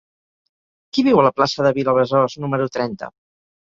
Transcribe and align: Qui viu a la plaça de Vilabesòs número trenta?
Qui 0.97 1.03
viu 1.09 1.21
a 1.23 1.27
la 1.27 1.33
plaça 1.39 1.67
de 1.67 1.73
Vilabesòs 1.77 2.39
número 2.47 2.69
trenta? 2.79 3.11